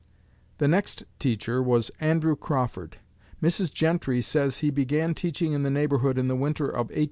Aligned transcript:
The 0.57 0.67
next 0.67 1.03
teacher 1.19 1.61
was 1.61 1.91
Andrew 1.99 2.35
Crawford. 2.35 2.97
Mrs. 3.39 3.71
Gentry 3.71 4.19
says 4.23 4.57
he 4.57 4.71
began 4.71 5.13
teaching 5.13 5.53
in 5.53 5.61
the 5.61 5.69
neighborhood 5.69 6.17
in 6.17 6.27
the 6.27 6.35
winter 6.35 6.65
of 6.67 6.89
1822 6.89 6.95
3. 6.99 6.99